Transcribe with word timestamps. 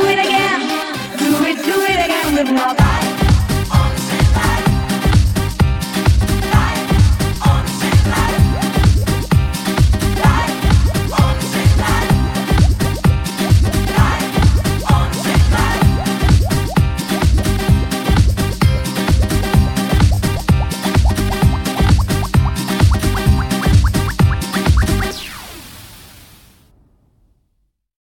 do 0.00 0.06
it 0.06 0.18
again. 0.18 0.60
Do 1.18 1.44
it, 1.44 1.56
do 1.64 1.82
it 1.82 1.98
again 2.06 2.34
with 2.34 2.52
my 2.52 2.74
body. 2.74 3.07